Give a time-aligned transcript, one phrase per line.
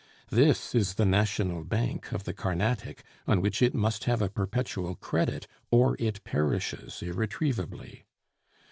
[0.31, 4.95] This is the national bank of the Carnatic, on which it must have a perpetual
[4.95, 8.05] credit or it perishes irretrievably.